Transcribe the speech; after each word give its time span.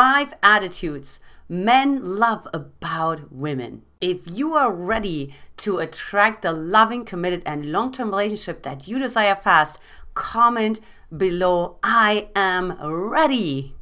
five 0.00 0.32
attitudes 0.42 1.20
men 1.46 2.00
love 2.02 2.48
about 2.54 3.30
women. 3.30 3.82
If 4.00 4.22
you 4.24 4.54
are 4.54 4.72
ready 4.72 5.34
to 5.58 5.76
attract 5.76 6.40
the 6.40 6.52
loving, 6.52 7.04
committed, 7.04 7.42
and 7.44 7.70
long 7.70 7.92
term 7.92 8.08
relationship 8.08 8.62
that 8.62 8.88
you 8.88 8.98
desire 8.98 9.34
fast, 9.34 9.78
comment 10.14 10.80
below 11.14 11.76
I 11.82 12.30
am 12.34 12.78
ready. 12.82 13.74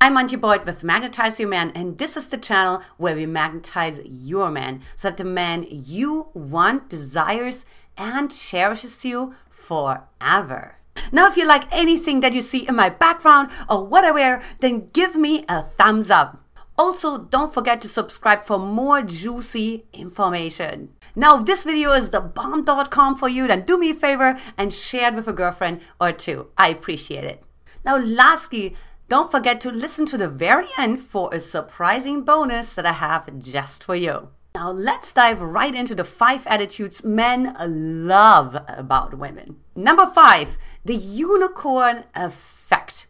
I'm 0.00 0.16
Antje 0.16 0.40
Boyd 0.40 0.64
with 0.64 0.82
Magnetize 0.82 1.38
Your 1.38 1.50
Man, 1.50 1.72
and 1.74 1.98
this 1.98 2.16
is 2.16 2.28
the 2.28 2.38
channel 2.38 2.80
where 2.96 3.14
we 3.14 3.26
magnetize 3.26 4.00
your 4.02 4.50
man 4.50 4.80
so 4.94 5.10
that 5.10 5.18
the 5.18 5.24
man 5.24 5.66
you 5.68 6.30
want 6.32 6.88
desires 6.88 7.66
and 7.98 8.30
cherishes 8.30 9.04
you 9.04 9.34
forever. 9.50 10.75
Now, 11.12 11.28
if 11.28 11.36
you 11.36 11.46
like 11.46 11.64
anything 11.72 12.20
that 12.20 12.32
you 12.32 12.40
see 12.40 12.66
in 12.66 12.76
my 12.76 12.88
background 12.88 13.50
or 13.68 13.86
what 13.86 14.04
I 14.04 14.10
wear, 14.10 14.42
then 14.60 14.90
give 14.92 15.16
me 15.16 15.44
a 15.48 15.62
thumbs 15.62 16.10
up. 16.10 16.42
Also, 16.78 17.18
don't 17.18 17.54
forget 17.54 17.80
to 17.80 17.88
subscribe 17.88 18.44
for 18.44 18.58
more 18.58 19.02
juicy 19.02 19.86
information. 19.92 20.90
Now, 21.14 21.38
if 21.38 21.46
this 21.46 21.64
video 21.64 21.92
is 21.92 22.10
the 22.10 22.20
bomb.com 22.20 23.16
for 23.16 23.28
you, 23.28 23.48
then 23.48 23.64
do 23.64 23.78
me 23.78 23.90
a 23.90 23.94
favor 23.94 24.38
and 24.58 24.72
share 24.72 25.08
it 25.08 25.14
with 25.14 25.28
a 25.28 25.32
girlfriend 25.32 25.80
or 25.98 26.12
two. 26.12 26.48
I 26.58 26.68
appreciate 26.68 27.24
it. 27.24 27.42
Now, 27.84 27.96
lastly, 27.96 28.76
don't 29.08 29.30
forget 29.30 29.60
to 29.62 29.70
listen 29.70 30.04
to 30.06 30.18
the 30.18 30.28
very 30.28 30.66
end 30.76 30.98
for 30.98 31.32
a 31.32 31.40
surprising 31.40 32.22
bonus 32.22 32.74
that 32.74 32.84
I 32.84 32.92
have 32.92 33.38
just 33.38 33.84
for 33.84 33.94
you. 33.94 34.28
Now, 34.56 34.70
let's 34.72 35.12
dive 35.12 35.40
right 35.40 35.74
into 35.74 35.94
the 35.94 36.04
five 36.04 36.46
attitudes 36.46 37.04
men 37.04 37.54
love 37.60 38.56
about 38.68 39.18
women. 39.18 39.56
Number 39.74 40.06
five, 40.06 40.58
the 40.86 40.94
unicorn 40.94 42.04
effect. 42.14 43.06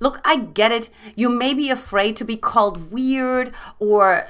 Look, 0.00 0.20
I 0.24 0.36
get 0.36 0.70
it. 0.70 0.90
You 1.16 1.28
may 1.28 1.52
be 1.54 1.70
afraid 1.70 2.14
to 2.16 2.24
be 2.24 2.36
called 2.36 2.92
weird 2.92 3.52
or 3.80 4.24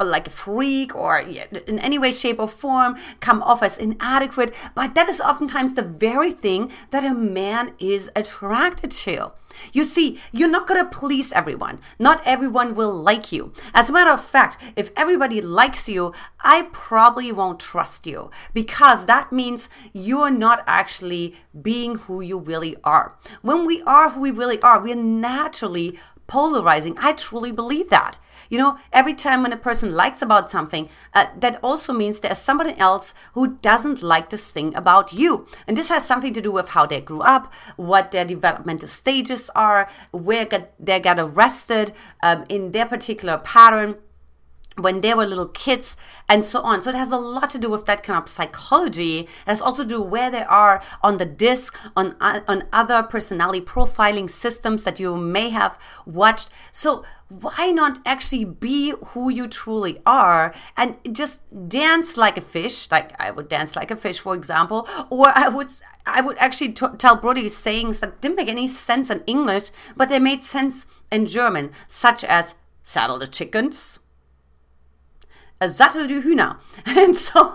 like 0.00 0.26
a 0.26 0.30
freak 0.30 0.96
or 0.96 1.18
in 1.18 1.78
any 1.78 1.98
way, 1.98 2.12
shape, 2.12 2.40
or 2.40 2.48
form 2.48 2.96
come 3.20 3.42
off 3.42 3.62
as 3.62 3.76
inadequate, 3.76 4.54
but 4.74 4.94
that 4.94 5.10
is 5.10 5.20
oftentimes 5.20 5.74
the 5.74 5.82
very 5.82 6.30
thing 6.32 6.72
that 6.92 7.04
a 7.04 7.12
man 7.12 7.74
is 7.78 8.10
attracted 8.16 8.90
to. 8.90 9.32
You 9.72 9.84
see, 9.84 10.20
you're 10.32 10.48
not 10.48 10.66
going 10.66 10.82
to 10.82 10.90
please 10.90 11.32
everyone. 11.32 11.78
Not 11.98 12.22
everyone 12.24 12.74
will 12.74 12.94
like 12.94 13.32
you. 13.32 13.52
As 13.74 13.88
a 13.88 13.92
matter 13.92 14.10
of 14.10 14.24
fact, 14.24 14.62
if 14.76 14.90
everybody 14.96 15.40
likes 15.40 15.88
you, 15.88 16.12
I 16.40 16.68
probably 16.72 17.32
won't 17.32 17.60
trust 17.60 18.06
you 18.06 18.30
because 18.52 19.06
that 19.06 19.32
means 19.32 19.68
you're 19.92 20.30
not 20.30 20.64
actually 20.66 21.36
being 21.60 21.96
who 21.96 22.20
you 22.20 22.38
really 22.38 22.76
are. 22.84 23.16
When 23.42 23.66
we 23.66 23.82
are 23.82 24.10
who 24.10 24.20
we 24.20 24.30
really 24.30 24.60
are, 24.62 24.80
we're 24.80 24.96
naturally 24.96 25.98
polarizing. 26.26 26.96
I 26.98 27.12
truly 27.12 27.52
believe 27.52 27.90
that. 27.90 28.18
You 28.52 28.58
know, 28.58 28.76
every 28.92 29.14
time 29.14 29.42
when 29.42 29.54
a 29.54 29.56
person 29.56 29.92
likes 29.92 30.20
about 30.20 30.50
something, 30.50 30.90
uh, 31.14 31.24
that 31.38 31.58
also 31.62 31.94
means 31.94 32.20
there's 32.20 32.36
somebody 32.36 32.76
else 32.76 33.14
who 33.32 33.56
doesn't 33.62 34.02
like 34.02 34.28
this 34.28 34.50
thing 34.50 34.74
about 34.74 35.10
you. 35.10 35.46
And 35.66 35.74
this 35.74 35.88
has 35.88 36.04
something 36.04 36.34
to 36.34 36.42
do 36.42 36.52
with 36.52 36.68
how 36.68 36.84
they 36.84 37.00
grew 37.00 37.22
up, 37.22 37.50
what 37.76 38.10
their 38.10 38.26
developmental 38.26 38.88
stages 38.88 39.48
are, 39.56 39.88
where 40.10 40.44
get, 40.44 40.74
they 40.78 41.00
got 41.00 41.18
arrested 41.18 41.94
um, 42.22 42.44
in 42.50 42.72
their 42.72 42.84
particular 42.84 43.38
pattern 43.38 43.96
when 44.76 45.00
they 45.00 45.14
were 45.14 45.26
little 45.26 45.48
kids 45.48 45.96
and 46.28 46.44
so 46.44 46.60
on. 46.62 46.82
So 46.82 46.90
it 46.90 46.96
has 46.96 47.12
a 47.12 47.16
lot 47.16 47.50
to 47.50 47.58
do 47.58 47.70
with 47.70 47.84
that 47.86 48.02
kind 48.02 48.20
of 48.20 48.28
psychology. 48.28 49.20
It 49.20 49.28
has 49.46 49.60
also 49.60 49.82
to 49.82 49.88
do 49.88 50.02
where 50.02 50.30
they 50.30 50.44
are 50.44 50.82
on 51.02 51.18
the 51.18 51.26
disc, 51.26 51.76
on, 51.96 52.16
uh, 52.20 52.40
on 52.48 52.64
other 52.72 53.02
personality 53.02 53.60
profiling 53.60 54.30
systems 54.30 54.84
that 54.84 54.98
you 54.98 55.16
may 55.16 55.50
have 55.50 55.78
watched. 56.06 56.48
So 56.70 57.04
why 57.28 57.70
not 57.70 57.98
actually 58.04 58.44
be 58.44 58.94
who 59.08 59.30
you 59.30 59.48
truly 59.48 60.00
are 60.04 60.54
and 60.76 60.96
just 61.10 61.40
dance 61.68 62.16
like 62.16 62.36
a 62.36 62.42
fish? 62.42 62.90
Like 62.90 63.18
I 63.20 63.30
would 63.30 63.48
dance 63.48 63.76
like 63.76 63.90
a 63.90 63.96
fish, 63.96 64.20
for 64.20 64.34
example, 64.34 64.88
or 65.10 65.32
I 65.34 65.48
would, 65.48 65.68
I 66.06 66.20
would 66.20 66.38
actually 66.38 66.72
t- 66.72 66.86
tell 66.98 67.16
Brody 67.16 67.48
sayings 67.48 68.00
that 68.00 68.20
didn't 68.20 68.36
make 68.36 68.48
any 68.48 68.68
sense 68.68 69.10
in 69.10 69.22
English, 69.26 69.70
but 69.96 70.08
they 70.08 70.18
made 70.18 70.44
sense 70.44 70.86
in 71.10 71.26
German, 71.26 71.72
such 71.88 72.24
as 72.24 72.54
saddle 72.82 73.18
the 73.18 73.26
chickens 73.26 73.98
Sattel 75.68 76.06
du 76.06 76.22
Hühner. 76.22 76.56
And 76.86 77.16
so, 77.16 77.54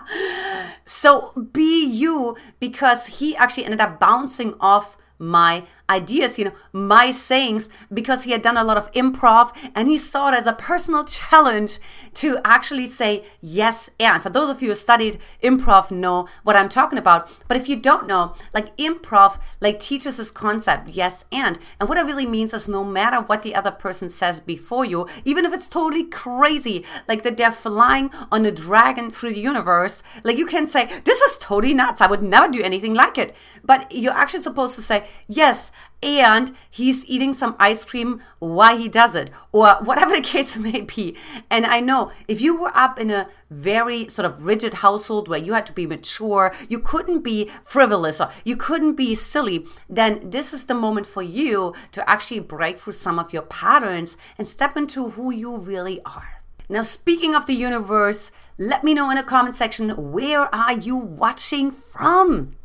so 0.84 1.32
be 1.52 1.84
you 1.84 2.36
because 2.60 3.06
he 3.06 3.36
actually 3.36 3.64
ended 3.64 3.80
up 3.80 3.98
bouncing 3.98 4.54
off 4.60 4.96
my 5.18 5.64
ideas, 5.88 6.38
you 6.38 6.46
know, 6.46 6.52
my 6.72 7.12
sayings, 7.12 7.68
because 7.92 8.24
he 8.24 8.32
had 8.32 8.42
done 8.42 8.56
a 8.56 8.64
lot 8.64 8.76
of 8.76 8.90
improv 8.92 9.54
and 9.74 9.88
he 9.88 9.98
saw 9.98 10.28
it 10.28 10.34
as 10.34 10.46
a 10.46 10.52
personal 10.52 11.04
challenge 11.04 11.78
to 12.14 12.38
actually 12.44 12.86
say 12.86 13.24
yes 13.40 13.90
and. 14.00 14.22
For 14.22 14.30
those 14.30 14.48
of 14.48 14.62
you 14.62 14.70
who 14.70 14.74
studied 14.74 15.18
improv 15.42 15.90
know 15.90 16.28
what 16.42 16.56
I'm 16.56 16.68
talking 16.68 16.98
about. 16.98 17.36
But 17.48 17.56
if 17.56 17.68
you 17.68 17.76
don't 17.76 18.06
know, 18.06 18.34
like 18.54 18.76
improv, 18.76 19.38
like 19.60 19.80
teaches 19.80 20.16
this 20.16 20.30
concept, 20.30 20.88
yes 20.88 21.24
and. 21.30 21.58
And 21.78 21.88
what 21.88 21.98
it 21.98 22.06
really 22.06 22.26
means 22.26 22.52
is 22.54 22.68
no 22.68 22.84
matter 22.84 23.20
what 23.20 23.42
the 23.42 23.54
other 23.54 23.70
person 23.70 24.08
says 24.08 24.40
before 24.40 24.84
you, 24.84 25.08
even 25.24 25.44
if 25.44 25.52
it's 25.52 25.68
totally 25.68 26.04
crazy, 26.04 26.84
like 27.06 27.22
that 27.22 27.36
they're 27.36 27.52
flying 27.52 28.10
on 28.32 28.44
a 28.44 28.50
dragon 28.50 29.10
through 29.10 29.34
the 29.34 29.40
universe, 29.40 30.02
like 30.24 30.38
you 30.38 30.46
can 30.46 30.66
say, 30.66 30.86
this 31.04 31.20
is 31.20 31.38
totally 31.38 31.74
nuts. 31.74 32.00
I 32.00 32.06
would 32.06 32.22
never 32.22 32.50
do 32.50 32.62
anything 32.62 32.94
like 32.94 33.18
it. 33.18 33.34
But 33.64 33.92
you're 33.92 34.12
actually 34.12 34.42
supposed 34.42 34.74
to 34.76 34.82
say, 34.82 35.06
yes, 35.28 35.70
and 36.02 36.54
he's 36.70 37.04
eating 37.06 37.32
some 37.32 37.56
ice 37.58 37.84
cream 37.84 38.22
while 38.38 38.78
he 38.78 38.88
does 38.88 39.14
it, 39.14 39.30
or 39.52 39.74
whatever 39.82 40.14
the 40.14 40.20
case 40.34 40.56
may 40.56 40.82
be. 40.82 41.16
And 41.50 41.66
I 41.66 41.80
know 41.80 42.10
if 42.28 42.40
you 42.40 42.60
were 42.60 42.72
up 42.74 43.00
in 43.00 43.10
a 43.10 43.28
very 43.50 44.08
sort 44.08 44.26
of 44.26 44.44
rigid 44.44 44.74
household 44.74 45.28
where 45.28 45.38
you 45.38 45.54
had 45.54 45.66
to 45.66 45.72
be 45.72 45.86
mature, 45.86 46.52
you 46.68 46.78
couldn't 46.78 47.20
be 47.20 47.48
frivolous 47.62 48.20
or 48.20 48.30
you 48.44 48.56
couldn't 48.56 48.94
be 48.94 49.14
silly, 49.14 49.66
then 49.88 50.30
this 50.30 50.52
is 50.52 50.64
the 50.64 50.74
moment 50.74 51.06
for 51.06 51.22
you 51.22 51.74
to 51.92 52.08
actually 52.08 52.40
break 52.40 52.78
through 52.78 52.92
some 52.92 53.18
of 53.18 53.32
your 53.32 53.42
patterns 53.42 54.16
and 54.38 54.46
step 54.46 54.76
into 54.76 55.10
who 55.10 55.30
you 55.30 55.56
really 55.56 56.00
are. 56.04 56.42
Now, 56.68 56.82
speaking 56.82 57.34
of 57.34 57.46
the 57.46 57.54
universe, 57.54 58.32
let 58.58 58.82
me 58.82 58.92
know 58.92 59.08
in 59.10 59.16
the 59.16 59.22
comment 59.22 59.54
section 59.54 59.90
where 60.12 60.52
are 60.52 60.72
you 60.72 60.96
watching 60.96 61.70
from? 61.70 62.56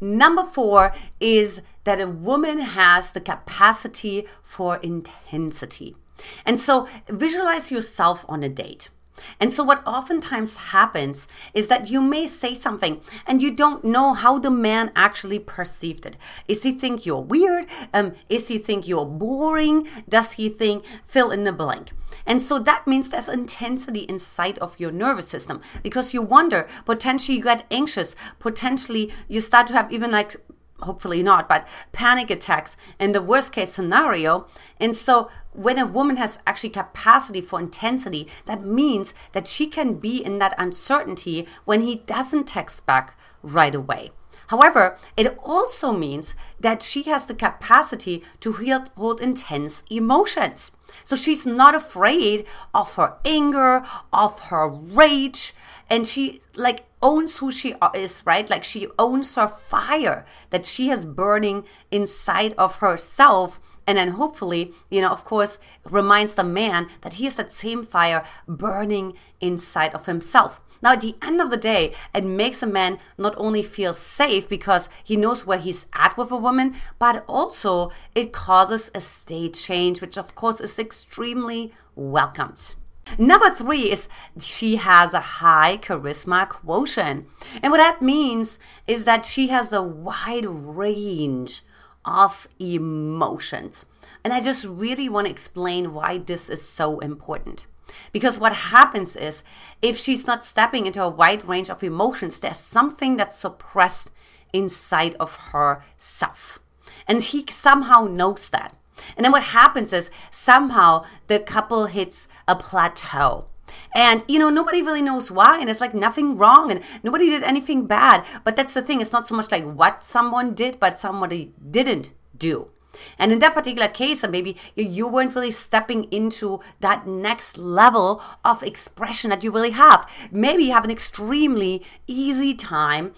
Number 0.00 0.42
four 0.42 0.92
is 1.20 1.60
that 1.84 2.00
a 2.00 2.08
woman 2.08 2.60
has 2.60 3.12
the 3.12 3.20
capacity 3.20 4.26
for 4.42 4.76
intensity. 4.76 5.96
And 6.44 6.60
so 6.60 6.88
visualize 7.08 7.70
yourself 7.70 8.24
on 8.28 8.42
a 8.42 8.48
date. 8.48 8.90
And 9.38 9.52
so, 9.52 9.62
what 9.62 9.86
oftentimes 9.86 10.56
happens 10.56 11.28
is 11.52 11.68
that 11.68 11.88
you 11.88 12.02
may 12.02 12.26
say 12.26 12.54
something 12.54 13.00
and 13.26 13.40
you 13.40 13.54
don't 13.54 13.84
know 13.84 14.12
how 14.12 14.38
the 14.38 14.50
man 14.50 14.90
actually 14.96 15.38
perceived 15.38 16.04
it. 16.04 16.16
Is 16.48 16.62
he 16.62 16.72
think 16.72 17.06
you're 17.06 17.20
weird? 17.20 17.66
Um, 17.92 18.14
is 18.28 18.48
he 18.48 18.58
think 18.58 18.88
you're 18.88 19.06
boring? 19.06 19.86
Does 20.08 20.32
he 20.32 20.48
think 20.48 20.84
fill 21.04 21.30
in 21.30 21.44
the 21.44 21.52
blank? 21.52 21.92
And 22.26 22.40
so 22.40 22.58
that 22.60 22.86
means 22.86 23.08
there's 23.08 23.28
intensity 23.28 24.00
inside 24.00 24.58
of 24.58 24.80
your 24.80 24.90
nervous 24.90 25.28
system 25.28 25.60
because 25.82 26.14
you 26.14 26.22
wonder, 26.22 26.66
potentially 26.84 27.38
you 27.38 27.44
get 27.44 27.66
anxious, 27.70 28.16
potentially 28.38 29.12
you 29.28 29.40
start 29.40 29.66
to 29.68 29.74
have 29.74 29.92
even 29.92 30.10
like 30.10 30.36
hopefully 30.80 31.22
not, 31.22 31.48
but 31.48 31.66
panic 31.92 32.30
attacks 32.30 32.76
in 32.98 33.12
the 33.12 33.22
worst 33.22 33.52
case 33.52 33.72
scenario. 33.72 34.46
And 34.80 34.96
so 34.96 35.30
when 35.52 35.78
a 35.78 35.86
woman 35.86 36.16
has 36.16 36.38
actually 36.46 36.70
capacity 36.70 37.40
for 37.40 37.60
intensity, 37.60 38.28
that 38.46 38.64
means 38.64 39.14
that 39.32 39.46
she 39.46 39.66
can 39.66 39.94
be 39.94 40.22
in 40.22 40.38
that 40.38 40.54
uncertainty 40.58 41.46
when 41.64 41.82
he 41.82 41.96
doesn't 42.06 42.48
text 42.48 42.84
back 42.86 43.18
right 43.42 43.74
away. 43.74 44.10
However, 44.48 44.98
it 45.16 45.38
also 45.42 45.92
means 45.92 46.34
that 46.60 46.82
she 46.82 47.04
has 47.04 47.24
the 47.24 47.34
capacity 47.34 48.22
to 48.40 48.52
hold 48.96 49.20
intense 49.20 49.82
emotions. 49.88 50.72
So 51.02 51.16
she's 51.16 51.46
not 51.46 51.74
afraid 51.74 52.46
of 52.74 52.94
her 52.96 53.16
anger, 53.24 53.84
of 54.12 54.38
her 54.40 54.68
rage, 54.68 55.54
and 55.88 56.06
she 56.06 56.42
like 56.54 56.84
owns 57.04 57.38
who 57.38 57.52
she 57.52 57.74
uh, 57.74 57.90
is, 57.94 58.22
right? 58.24 58.48
Like 58.48 58.64
she 58.64 58.88
owns 58.98 59.34
her 59.34 59.46
fire 59.46 60.24
that 60.48 60.64
she 60.64 60.88
has 60.88 61.04
burning 61.04 61.64
inside 61.90 62.54
of 62.56 62.76
herself. 62.76 63.60
And 63.86 63.98
then 63.98 64.12
hopefully, 64.12 64.72
you 64.90 65.02
know, 65.02 65.10
of 65.10 65.22
course, 65.22 65.58
reminds 65.84 66.34
the 66.34 66.42
man 66.42 66.88
that 67.02 67.14
he 67.14 67.24
has 67.26 67.36
that 67.36 67.52
same 67.52 67.84
fire 67.84 68.24
burning 68.48 69.12
inside 69.38 69.94
of 69.94 70.06
himself. 70.06 70.62
Now, 70.80 70.92
at 70.92 71.02
the 71.02 71.16
end 71.22 71.42
of 71.42 71.50
the 71.50 71.58
day, 71.58 71.92
it 72.14 72.24
makes 72.24 72.62
a 72.62 72.66
man 72.66 72.98
not 73.18 73.34
only 73.36 73.62
feel 73.62 73.92
safe 73.92 74.48
because 74.48 74.88
he 75.04 75.16
knows 75.16 75.46
where 75.46 75.58
he's 75.58 75.84
at 75.92 76.16
with 76.16 76.32
a 76.32 76.38
woman, 76.38 76.74
but 76.98 77.22
also 77.28 77.90
it 78.14 78.32
causes 78.32 78.90
a 78.94 79.02
state 79.02 79.52
change, 79.52 80.00
which 80.00 80.16
of 80.16 80.34
course 80.34 80.58
is 80.58 80.78
extremely 80.78 81.74
welcomed. 81.94 82.74
Number 83.18 83.50
three 83.50 83.90
is 83.90 84.08
she 84.40 84.76
has 84.76 85.12
a 85.14 85.20
high 85.20 85.78
charisma 85.80 86.48
quotient. 86.48 87.26
And 87.62 87.70
what 87.70 87.78
that 87.78 88.02
means 88.02 88.58
is 88.86 89.04
that 89.04 89.26
she 89.26 89.48
has 89.48 89.72
a 89.72 89.82
wide 89.82 90.46
range 90.46 91.62
of 92.04 92.48
emotions. 92.58 93.86
And 94.22 94.32
I 94.32 94.40
just 94.40 94.64
really 94.64 95.08
want 95.08 95.26
to 95.26 95.30
explain 95.30 95.94
why 95.94 96.18
this 96.18 96.48
is 96.48 96.66
so 96.66 96.98
important. 97.00 97.66
Because 98.12 98.38
what 98.40 98.54
happens 98.54 99.14
is, 99.14 99.42
if 99.82 99.96
she's 99.96 100.26
not 100.26 100.44
stepping 100.44 100.86
into 100.86 101.02
a 101.02 101.08
wide 101.08 101.44
range 101.44 101.70
of 101.70 101.84
emotions, 101.84 102.38
there's 102.38 102.56
something 102.56 103.16
that's 103.16 103.38
suppressed 103.38 104.10
inside 104.52 105.14
of 105.20 105.36
herself. 105.52 106.58
And 107.06 107.22
he 107.22 107.44
somehow 107.50 108.06
knows 108.06 108.48
that. 108.50 108.74
And 109.16 109.24
then 109.24 109.32
what 109.32 109.44
happens 109.44 109.92
is, 109.92 110.10
somehow 110.30 111.04
the 111.26 111.40
couple 111.40 111.86
hits 111.86 112.28
a 112.46 112.56
plateau. 112.56 113.46
And, 113.94 114.24
you 114.28 114.38
know, 114.38 114.50
nobody 114.50 114.82
really 114.82 115.02
knows 115.02 115.30
why. 115.30 115.58
And 115.58 115.68
it's 115.68 115.80
like 115.80 115.94
nothing 115.94 116.36
wrong 116.36 116.70
and 116.70 116.80
nobody 117.02 117.30
did 117.30 117.42
anything 117.42 117.86
bad. 117.86 118.24
But 118.44 118.56
that's 118.56 118.74
the 118.74 118.82
thing. 118.82 119.00
It's 119.00 119.12
not 119.12 119.26
so 119.26 119.34
much 119.34 119.50
like 119.50 119.64
what 119.64 120.02
someone 120.04 120.54
did, 120.54 120.78
but 120.78 120.98
somebody 120.98 121.52
didn't 121.70 122.12
do. 122.36 122.70
And 123.18 123.32
in 123.32 123.40
that 123.40 123.54
particular 123.54 123.88
case, 123.88 124.22
uh, 124.22 124.28
maybe 124.28 124.56
you 124.76 125.08
weren't 125.08 125.34
really 125.34 125.50
stepping 125.50 126.04
into 126.04 126.60
that 126.80 127.06
next 127.06 127.58
level 127.58 128.22
of 128.44 128.62
expression 128.62 129.30
that 129.30 129.42
you 129.42 129.50
really 129.50 129.72
have. 129.72 130.08
Maybe 130.30 130.64
you 130.64 130.72
have 130.72 130.84
an 130.84 130.90
extremely 130.90 131.82
easy 132.06 132.54
time 132.54 133.14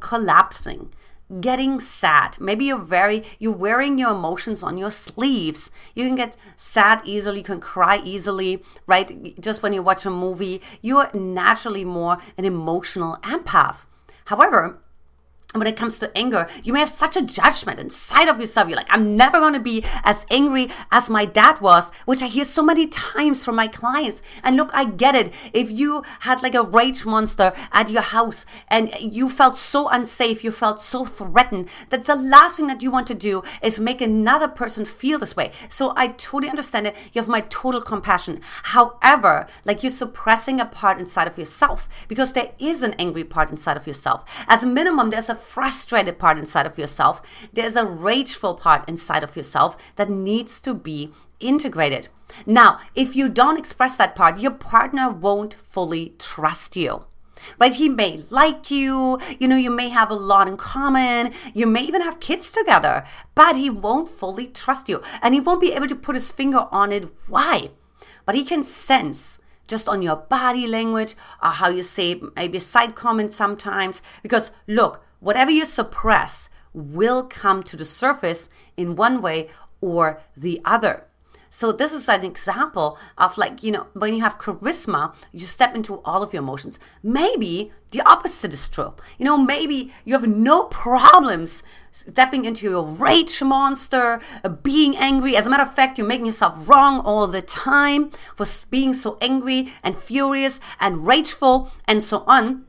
collapsing 0.00 0.92
getting 1.40 1.80
sad. 1.80 2.38
Maybe 2.40 2.66
you're 2.66 2.78
very 2.78 3.24
you're 3.38 3.56
wearing 3.56 3.98
your 3.98 4.12
emotions 4.12 4.62
on 4.62 4.78
your 4.78 4.90
sleeves. 4.90 5.70
You 5.94 6.06
can 6.06 6.14
get 6.14 6.36
sad 6.56 7.02
easily, 7.04 7.38
you 7.38 7.44
can 7.44 7.60
cry 7.60 8.00
easily, 8.04 8.62
right? 8.86 9.38
Just 9.40 9.62
when 9.62 9.72
you 9.72 9.82
watch 9.82 10.06
a 10.06 10.10
movie, 10.10 10.60
you're 10.82 11.10
naturally 11.14 11.84
more 11.84 12.18
an 12.38 12.44
emotional 12.44 13.16
empath. 13.22 13.86
However, 14.26 14.80
when 15.60 15.66
it 15.66 15.76
comes 15.76 15.98
to 15.98 16.16
anger, 16.16 16.48
you 16.62 16.72
may 16.72 16.80
have 16.80 16.88
such 16.88 17.16
a 17.16 17.22
judgment 17.22 17.80
inside 17.80 18.28
of 18.28 18.40
yourself. 18.40 18.68
You're 18.68 18.76
like, 18.76 18.86
I'm 18.90 19.16
never 19.16 19.38
going 19.38 19.54
to 19.54 19.60
be 19.60 19.84
as 20.04 20.26
angry 20.30 20.68
as 20.90 21.10
my 21.10 21.24
dad 21.24 21.60
was, 21.60 21.90
which 22.04 22.22
I 22.22 22.26
hear 22.26 22.44
so 22.44 22.62
many 22.62 22.86
times 22.86 23.44
from 23.44 23.56
my 23.56 23.66
clients. 23.66 24.22
And 24.42 24.56
look, 24.56 24.70
I 24.72 24.84
get 24.84 25.14
it. 25.14 25.32
If 25.52 25.70
you 25.70 26.02
had 26.20 26.42
like 26.42 26.54
a 26.54 26.62
rage 26.62 27.04
monster 27.04 27.52
at 27.72 27.90
your 27.90 28.02
house 28.02 28.46
and 28.68 28.90
you 29.00 29.28
felt 29.28 29.58
so 29.58 29.88
unsafe, 29.88 30.44
you 30.44 30.52
felt 30.52 30.82
so 30.82 31.04
threatened, 31.04 31.68
that 31.90 32.04
the 32.04 32.16
last 32.16 32.56
thing 32.56 32.66
that 32.66 32.82
you 32.82 32.90
want 32.90 33.06
to 33.08 33.14
do 33.14 33.42
is 33.62 33.80
make 33.80 34.00
another 34.00 34.48
person 34.48 34.84
feel 34.84 35.18
this 35.18 35.36
way. 35.36 35.50
So 35.68 35.92
I 35.96 36.08
totally 36.08 36.50
understand 36.50 36.86
it. 36.86 36.96
You 37.12 37.20
have 37.20 37.28
my 37.28 37.42
total 37.42 37.80
compassion. 37.80 38.40
However, 38.64 39.46
like 39.64 39.82
you're 39.82 39.92
suppressing 39.92 40.60
a 40.60 40.66
part 40.66 40.98
inside 40.98 41.26
of 41.26 41.38
yourself 41.38 41.88
because 42.08 42.32
there 42.32 42.52
is 42.58 42.82
an 42.82 42.94
angry 42.98 43.24
part 43.24 43.50
inside 43.50 43.76
of 43.76 43.86
yourself. 43.86 44.24
As 44.48 44.62
a 44.62 44.66
minimum, 44.66 45.10
there's 45.10 45.28
a 45.28 45.34
frustrated 45.46 46.18
part 46.18 46.38
inside 46.38 46.66
of 46.66 46.78
yourself, 46.78 47.22
there's 47.52 47.76
a 47.76 47.84
rageful 47.84 48.54
part 48.54 48.88
inside 48.88 49.22
of 49.22 49.36
yourself 49.36 49.76
that 49.96 50.10
needs 50.10 50.60
to 50.62 50.74
be 50.74 51.12
integrated. 51.40 52.08
Now, 52.44 52.78
if 52.94 53.14
you 53.14 53.28
don't 53.28 53.58
express 53.58 53.96
that 53.96 54.16
part, 54.16 54.40
your 54.40 54.50
partner 54.50 55.10
won't 55.10 55.54
fully 55.54 56.14
trust 56.18 56.76
you. 56.76 57.04
Right? 57.60 57.74
He 57.74 57.88
may 57.88 58.22
like 58.30 58.70
you, 58.70 59.20
you 59.38 59.46
know, 59.46 59.56
you 59.56 59.70
may 59.70 59.90
have 59.90 60.10
a 60.10 60.14
lot 60.14 60.48
in 60.48 60.56
common, 60.56 61.32
you 61.54 61.66
may 61.66 61.82
even 61.82 62.02
have 62.02 62.18
kids 62.18 62.50
together, 62.50 63.04
but 63.34 63.56
he 63.56 63.70
won't 63.70 64.08
fully 64.08 64.48
trust 64.48 64.88
you 64.88 65.02
and 65.22 65.34
he 65.34 65.40
won't 65.40 65.60
be 65.60 65.72
able 65.72 65.86
to 65.86 65.94
put 65.94 66.16
his 66.16 66.32
finger 66.32 66.66
on 66.72 66.92
it. 66.92 67.08
Why? 67.28 67.70
But 68.24 68.34
he 68.34 68.44
can 68.44 68.64
sense 68.64 69.38
just 69.68 69.88
on 69.88 70.02
your 70.02 70.16
body 70.16 70.66
language 70.66 71.14
or 71.42 71.50
how 71.50 71.68
you 71.68 71.82
say 71.82 72.20
maybe 72.34 72.58
side 72.58 72.94
comments 72.94 73.36
sometimes. 73.36 74.02
Because 74.22 74.50
look, 74.66 75.04
whatever 75.20 75.50
you 75.50 75.64
suppress 75.64 76.48
will 76.72 77.24
come 77.24 77.62
to 77.62 77.76
the 77.76 77.84
surface 77.84 78.48
in 78.76 78.96
one 78.96 79.20
way 79.20 79.48
or 79.80 80.20
the 80.36 80.60
other. 80.64 81.06
So 81.48 81.72
this 81.72 81.90
is 81.94 82.06
an 82.06 82.22
example 82.22 82.98
of 83.16 83.38
like, 83.38 83.62
you 83.62 83.72
know, 83.72 83.86
when 83.94 84.14
you 84.14 84.20
have 84.20 84.36
charisma, 84.36 85.14
you 85.32 85.46
step 85.46 85.74
into 85.74 86.02
all 86.02 86.22
of 86.22 86.34
your 86.34 86.42
emotions. 86.42 86.78
Maybe 87.02 87.72
the 87.92 88.02
opposite 88.02 88.52
is 88.52 88.68
true. 88.68 88.92
You 89.16 89.24
know, 89.24 89.38
maybe 89.38 89.90
you 90.04 90.12
have 90.12 90.26
no 90.26 90.64
problems 90.64 91.62
stepping 91.90 92.44
into 92.44 92.68
your 92.68 92.84
rage 92.84 93.40
monster, 93.40 94.20
uh, 94.44 94.50
being 94.50 94.98
angry. 94.98 95.34
As 95.34 95.46
a 95.46 95.50
matter 95.50 95.62
of 95.62 95.74
fact, 95.74 95.96
you're 95.96 96.06
making 96.06 96.26
yourself 96.26 96.68
wrong 96.68 97.00
all 97.00 97.26
the 97.26 97.40
time 97.40 98.10
for 98.34 98.44
being 98.68 98.92
so 98.92 99.16
angry 99.22 99.72
and 99.82 99.96
furious 99.96 100.60
and 100.78 101.06
rageful 101.06 101.70
and 101.88 102.04
so 102.04 102.22
on 102.26 102.66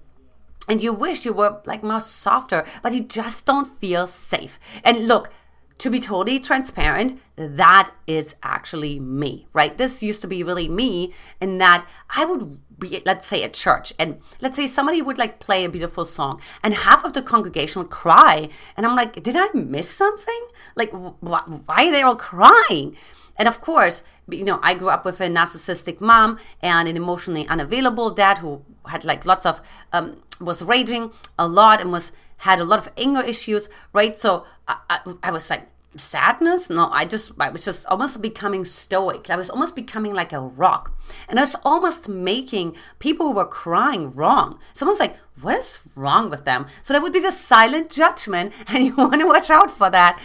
and 0.67 0.81
you 0.81 0.93
wish 0.93 1.25
you 1.25 1.33
were 1.33 1.61
like 1.65 1.83
more 1.83 2.01
softer, 2.01 2.65
but 2.81 2.93
you 2.93 3.01
just 3.01 3.45
don't 3.45 3.67
feel 3.67 4.07
safe. 4.07 4.59
And 4.83 5.07
look, 5.07 5.31
to 5.77 5.89
be 5.89 5.99
totally 5.99 6.39
transparent, 6.39 7.19
that 7.35 7.91
is 8.07 8.35
actually 8.41 8.99
me, 8.99 9.47
right? 9.53 9.77
This 9.77 10.01
used 10.01 10.21
to 10.21 10.27
be 10.27 10.41
really 10.43 10.67
me 10.67 11.13
in 11.39 11.59
that 11.59 11.87
I 12.15 12.25
would 12.25 12.59
be, 12.79 13.01
let's 13.05 13.27
say, 13.27 13.43
at 13.43 13.53
church, 13.53 13.93
and 13.99 14.19
let's 14.41 14.55
say 14.55 14.67
somebody 14.67 15.01
would 15.01 15.17
like 15.17 15.39
play 15.39 15.65
a 15.65 15.69
beautiful 15.69 16.05
song, 16.05 16.41
and 16.63 16.73
half 16.73 17.03
of 17.05 17.13
the 17.13 17.21
congregation 17.21 17.81
would 17.81 17.91
cry. 17.91 18.49
And 18.75 18.85
I'm 18.85 18.95
like, 18.95 19.21
did 19.21 19.35
I 19.35 19.49
miss 19.53 19.89
something? 19.89 20.47
Like, 20.75 20.91
wh- 20.91 21.21
why 21.21 21.87
are 21.87 21.91
they 21.91 22.01
all 22.01 22.15
crying? 22.15 22.95
And 23.37 23.47
of 23.47 23.61
course, 23.61 24.01
you 24.29 24.43
know, 24.43 24.59
I 24.63 24.73
grew 24.73 24.89
up 24.89 25.05
with 25.05 25.21
a 25.21 25.27
narcissistic 25.27 26.01
mom 26.01 26.39
and 26.61 26.87
an 26.87 26.97
emotionally 26.97 27.47
unavailable 27.47 28.09
dad 28.09 28.39
who 28.39 28.63
had 28.87 29.05
like 29.05 29.25
lots 29.25 29.45
of, 29.45 29.61
um, 29.93 30.17
was 30.41 30.63
raging 30.63 31.11
a 31.37 31.47
lot 31.47 31.79
and 31.79 31.91
was, 31.91 32.11
had 32.37 32.59
a 32.59 32.65
lot 32.65 32.79
of 32.79 32.89
anger 32.97 33.21
issues, 33.21 33.69
right? 33.93 34.15
So 34.15 34.45
I, 34.67 34.77
I, 34.89 35.13
I 35.23 35.31
was 35.31 35.49
like, 35.49 35.67
sadness? 35.95 36.69
No 36.69 36.89
i 36.91 37.05
just 37.05 37.31
i 37.39 37.49
was 37.49 37.65
just 37.65 37.85
almost 37.87 38.21
becoming 38.21 38.65
stoic. 38.65 39.29
I 39.29 39.35
was 39.35 39.49
almost 39.49 39.75
becoming 39.75 40.13
like 40.13 40.33
a 40.33 40.39
rock. 40.39 40.95
And 41.27 41.39
i 41.39 41.43
was 41.45 41.55
almost 41.63 42.07
making 42.07 42.75
people 42.99 43.27
who 43.27 43.33
were 43.33 43.45
crying 43.45 44.13
wrong. 44.13 44.59
Someone's 44.73 44.99
like 44.99 45.17
what 45.41 45.59
is 45.59 45.83
wrong 45.95 46.29
with 46.29 46.45
them? 46.45 46.67
So 46.81 46.93
that 46.93 47.01
would 47.01 47.13
be 47.13 47.19
the 47.19 47.31
silent 47.31 47.89
judgment 47.89 48.53
and 48.67 48.85
you 48.85 48.95
want 48.95 49.19
to 49.21 49.27
watch 49.27 49.49
out 49.49 49.71
for 49.71 49.89
that 49.89 50.19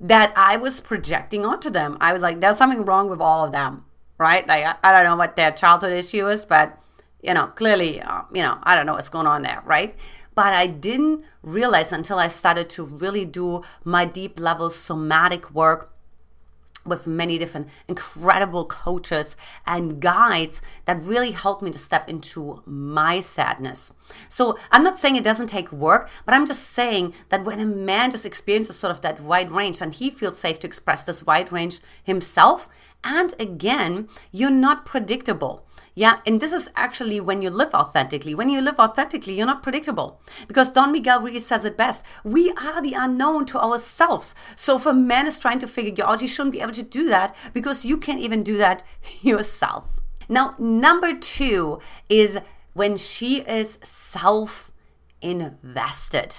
that 0.00 0.32
i 0.36 0.56
was 0.56 0.80
projecting 0.80 1.44
onto 1.44 1.70
them. 1.70 1.96
I 2.00 2.12
was 2.12 2.22
like 2.22 2.40
there's 2.40 2.58
something 2.58 2.84
wrong 2.84 3.08
with 3.08 3.20
all 3.20 3.44
of 3.44 3.52
them 3.52 3.84
right? 4.18 4.46
Like 4.46 4.64
i, 4.64 4.74
I 4.82 4.92
don't 4.92 5.04
know 5.04 5.16
what 5.16 5.36
their 5.36 5.52
childhood 5.52 5.92
issue 5.92 6.26
is 6.28 6.46
but 6.46 6.78
you 7.22 7.32
know 7.34 7.46
clearly 7.48 8.00
uh, 8.00 8.22
you 8.32 8.42
know 8.42 8.58
i 8.64 8.74
don't 8.74 8.86
know 8.86 8.94
what's 8.94 9.08
going 9.08 9.26
on 9.26 9.42
there 9.42 9.62
right 9.64 9.94
but 10.34 10.52
I 10.52 10.66
didn't 10.66 11.24
realize 11.42 11.92
until 11.92 12.18
I 12.18 12.28
started 12.28 12.70
to 12.70 12.84
really 12.84 13.24
do 13.24 13.62
my 13.84 14.04
deep 14.04 14.40
level 14.40 14.70
somatic 14.70 15.50
work 15.50 15.90
with 16.84 17.06
many 17.06 17.38
different 17.38 17.68
incredible 17.86 18.64
coaches 18.64 19.36
and 19.64 20.00
guides 20.00 20.60
that 20.84 21.00
really 21.00 21.30
helped 21.30 21.62
me 21.62 21.70
to 21.70 21.78
step 21.78 22.08
into 22.08 22.60
my 22.66 23.20
sadness. 23.20 23.92
So 24.28 24.58
I'm 24.72 24.82
not 24.82 24.98
saying 24.98 25.14
it 25.14 25.22
doesn't 25.22 25.46
take 25.46 25.70
work, 25.70 26.10
but 26.26 26.34
I'm 26.34 26.46
just 26.46 26.68
saying 26.68 27.14
that 27.28 27.44
when 27.44 27.60
a 27.60 27.66
man 27.66 28.10
just 28.10 28.26
experiences 28.26 28.76
sort 28.76 28.90
of 28.90 29.00
that 29.02 29.20
wide 29.20 29.52
range 29.52 29.80
and 29.80 29.94
he 29.94 30.10
feels 30.10 30.40
safe 30.40 30.58
to 30.60 30.66
express 30.66 31.04
this 31.04 31.24
wide 31.24 31.52
range 31.52 31.78
himself, 32.02 32.68
and 33.04 33.32
again, 33.38 34.08
you're 34.32 34.50
not 34.50 34.84
predictable. 34.84 35.64
Yeah, 35.94 36.20
and 36.26 36.40
this 36.40 36.52
is 36.52 36.70
actually 36.74 37.20
when 37.20 37.42
you 37.42 37.50
live 37.50 37.74
authentically. 37.74 38.34
When 38.34 38.48
you 38.48 38.62
live 38.62 38.78
authentically, 38.78 39.34
you're 39.34 39.46
not 39.46 39.62
predictable. 39.62 40.20
Because 40.48 40.70
Don 40.70 40.90
Miguel 40.90 41.20
really 41.20 41.40
says 41.40 41.64
it 41.64 41.76
best. 41.76 42.02
We 42.24 42.50
are 42.52 42.80
the 42.80 42.94
unknown 42.94 43.44
to 43.46 43.60
ourselves. 43.60 44.34
So 44.56 44.76
if 44.76 44.86
a 44.86 44.94
man 44.94 45.26
is 45.26 45.38
trying 45.38 45.58
to 45.58 45.66
figure 45.66 45.92
you 45.96 46.04
out, 46.04 46.22
you 46.22 46.28
shouldn't 46.28 46.52
be 46.52 46.60
able 46.60 46.72
to 46.72 46.82
do 46.82 47.08
that 47.08 47.36
because 47.52 47.84
you 47.84 47.98
can't 47.98 48.20
even 48.20 48.42
do 48.42 48.56
that 48.56 48.82
yourself. 49.20 50.00
Now, 50.28 50.54
number 50.58 51.14
two 51.14 51.80
is 52.08 52.38
when 52.72 52.96
she 52.96 53.40
is 53.40 53.78
self 53.82 54.72
invested. 55.20 56.38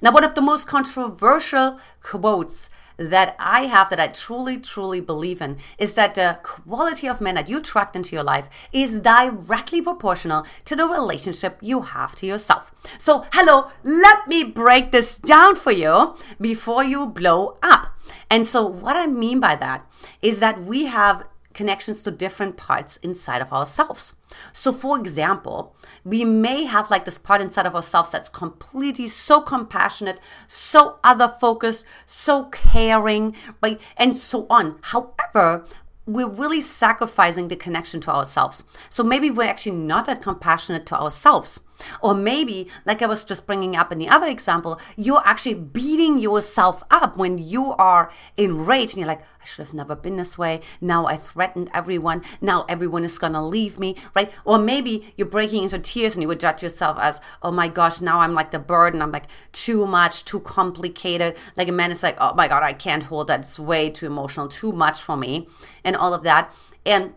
Now, 0.00 0.12
one 0.12 0.24
of 0.24 0.34
the 0.34 0.40
most 0.40 0.66
controversial 0.66 1.78
quotes 2.00 2.70
that 2.96 3.34
I 3.38 3.62
have 3.62 3.90
that 3.90 4.00
I 4.00 4.08
truly, 4.08 4.58
truly 4.58 5.00
believe 5.00 5.40
in 5.40 5.58
is 5.78 5.94
that 5.94 6.14
the 6.14 6.38
quality 6.42 7.08
of 7.08 7.20
men 7.20 7.34
that 7.34 7.48
you 7.48 7.58
attract 7.58 7.96
into 7.96 8.14
your 8.14 8.24
life 8.24 8.48
is 8.72 9.00
directly 9.00 9.82
proportional 9.82 10.46
to 10.64 10.76
the 10.76 10.86
relationship 10.86 11.58
you 11.60 11.82
have 11.82 12.14
to 12.16 12.26
yourself. 12.26 12.72
So, 12.98 13.26
hello, 13.32 13.70
let 13.82 14.28
me 14.28 14.44
break 14.44 14.92
this 14.92 15.18
down 15.18 15.56
for 15.56 15.72
you 15.72 16.14
before 16.40 16.84
you 16.84 17.06
blow 17.06 17.58
up. 17.62 17.88
And 18.30 18.46
so, 18.46 18.66
what 18.66 18.96
I 18.96 19.06
mean 19.06 19.40
by 19.40 19.56
that 19.56 19.86
is 20.22 20.40
that 20.40 20.60
we 20.60 20.86
have 20.86 21.26
connections 21.54 22.02
to 22.02 22.10
different 22.10 22.56
parts 22.56 22.98
inside 22.98 23.40
of 23.40 23.52
ourselves. 23.52 24.14
So, 24.52 24.72
for 24.72 24.98
example, 24.98 25.74
we 26.04 26.24
may 26.24 26.64
have 26.64 26.90
like 26.90 27.04
this 27.04 27.18
part 27.18 27.40
inside 27.40 27.66
of 27.66 27.74
ourselves 27.74 28.10
that's 28.10 28.28
completely 28.28 29.08
so 29.08 29.40
compassionate, 29.40 30.20
so 30.48 30.98
other 31.02 31.28
focused, 31.28 31.86
so 32.04 32.44
caring, 32.46 33.34
right? 33.62 33.80
And 33.96 34.18
so 34.18 34.46
on. 34.50 34.78
However, 34.82 35.64
we're 36.06 36.28
really 36.28 36.60
sacrificing 36.60 37.48
the 37.48 37.56
connection 37.56 38.00
to 38.02 38.10
ourselves. 38.10 38.62
So 38.90 39.02
maybe 39.02 39.30
we're 39.30 39.48
actually 39.48 39.76
not 39.76 40.06
that 40.06 40.20
compassionate 40.20 40.84
to 40.86 41.00
ourselves. 41.00 41.60
Or 42.00 42.14
maybe, 42.14 42.68
like 42.86 43.02
I 43.02 43.06
was 43.06 43.24
just 43.24 43.46
bringing 43.46 43.76
up 43.76 43.90
in 43.92 43.98
the 43.98 44.08
other 44.08 44.26
example, 44.26 44.80
you're 44.96 45.22
actually 45.24 45.54
beating 45.54 46.18
yourself 46.18 46.82
up 46.90 47.16
when 47.16 47.38
you 47.38 47.72
are 47.72 48.10
enraged 48.36 48.92
and 48.92 48.98
you're 48.98 49.08
like, 49.08 49.22
I 49.22 49.46
should 49.46 49.64
have 49.66 49.74
never 49.74 49.94
been 49.94 50.16
this 50.16 50.38
way. 50.38 50.60
Now 50.80 51.06
I 51.06 51.16
threatened 51.16 51.70
everyone. 51.74 52.22
Now 52.40 52.64
everyone 52.68 53.04
is 53.04 53.18
going 53.18 53.34
to 53.34 53.42
leave 53.42 53.78
me, 53.78 53.96
right? 54.14 54.32
Or 54.44 54.58
maybe 54.58 55.12
you're 55.16 55.28
breaking 55.28 55.64
into 55.64 55.78
tears 55.78 56.14
and 56.14 56.22
you 56.22 56.28
would 56.28 56.40
judge 56.40 56.62
yourself 56.62 56.98
as, 56.98 57.20
oh 57.42 57.50
my 57.50 57.68
gosh, 57.68 58.00
now 58.00 58.20
I'm 58.20 58.34
like 58.34 58.52
the 58.52 58.58
burden. 58.58 59.02
I'm 59.02 59.12
like 59.12 59.26
too 59.52 59.86
much, 59.86 60.24
too 60.24 60.40
complicated. 60.40 61.36
Like 61.56 61.68
a 61.68 61.72
man 61.72 61.90
is 61.90 62.02
like, 62.02 62.16
oh 62.20 62.34
my 62.34 62.48
God, 62.48 62.62
I 62.62 62.72
can't 62.72 63.02
hold 63.02 63.26
that. 63.26 63.40
It's 63.40 63.58
way 63.58 63.90
too 63.90 64.06
emotional, 64.06 64.48
too 64.48 64.72
much 64.72 65.00
for 65.00 65.16
me, 65.16 65.46
and 65.84 65.96
all 65.96 66.14
of 66.14 66.22
that. 66.22 66.54
And 66.86 67.14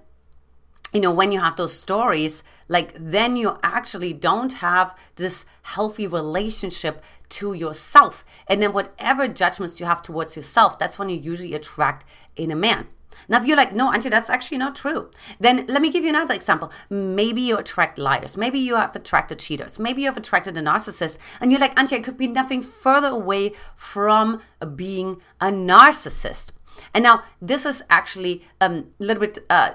you 0.94 1.02
know, 1.02 1.12
when 1.12 1.32
you 1.32 1.40
have 1.40 1.56
those 1.58 1.80
stories, 1.80 2.44
like 2.68 2.94
then 2.98 3.36
you 3.36 3.58
actually 3.64 4.14
don't 4.14 4.54
have 4.54 4.98
this 5.16 5.46
healthy 5.64 6.08
relationship 6.08 7.04
to 7.30 7.54
yourself. 7.54 8.26
And 8.48 8.62
then 8.62 8.74
whatever 8.74 9.28
judgments 9.28 9.80
you 9.80 9.86
have 9.86 10.02
towards 10.02 10.36
yourself, 10.36 10.80
that's 10.80 10.98
when 10.98 11.10
you 11.10 11.18
usually 11.18 11.54
attract 11.54 12.06
in 12.36 12.52
a 12.52 12.56
man. 12.56 12.88
Now, 13.28 13.40
if 13.40 13.48
you're 13.48 13.58
like, 13.58 13.74
no, 13.74 13.92
Antje, 13.92 14.12
that's 14.12 14.30
actually 14.30 14.60
not 14.60 14.76
true, 14.76 15.10
then 15.40 15.66
let 15.68 15.82
me 15.82 15.92
give 15.92 16.04
you 16.04 16.10
another 16.10 16.36
example. 16.36 16.72
Maybe 16.90 17.42
you 17.42 17.58
attract 17.58 17.98
liars. 17.98 18.38
Maybe 18.38 18.60
you 18.60 18.76
have 18.76 18.96
attracted 18.96 19.40
cheaters. 19.40 19.80
Maybe 19.80 20.04
you 20.04 20.08
have 20.08 20.18
attracted 20.18 20.58
a 20.58 20.62
narcissist. 20.62 21.18
And 21.42 21.52
you're 21.52 21.60
like, 21.60 21.76
Antje, 21.76 21.98
I 21.98 22.00
could 22.00 22.18
be 22.18 22.28
nothing 22.28 22.62
further 22.62 23.08
away 23.08 23.54
from 23.76 24.42
being 24.76 25.22
a 25.42 25.48
narcissist. 25.48 26.52
And 26.94 27.04
now, 27.04 27.24
this 27.42 27.66
is 27.66 27.82
actually 27.90 28.44
um, 28.62 28.90
a 29.00 29.04
little 29.04 29.22
bit. 29.22 29.40
Uh, 29.50 29.72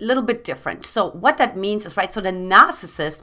little 0.00 0.22
bit 0.22 0.44
different. 0.44 0.84
So 0.84 1.10
what 1.10 1.38
that 1.38 1.56
means 1.56 1.86
is 1.86 1.96
right. 1.96 2.12
So 2.12 2.20
the 2.20 2.30
narcissist 2.30 3.22